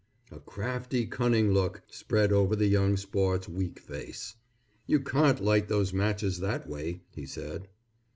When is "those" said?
5.67-5.93